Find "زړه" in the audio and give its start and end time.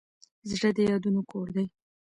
0.49-0.69